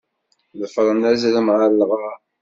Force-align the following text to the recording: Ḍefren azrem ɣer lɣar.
Ḍefren 0.59 1.01
azrem 1.11 1.47
ɣer 1.59 1.71
lɣar. 1.73 2.17